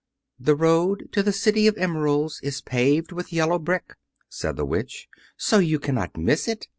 [0.39, 3.93] "The road to the City of Emeralds is paved with yellow brick,"
[4.29, 6.65] said the Witch, "so you cannot miss it.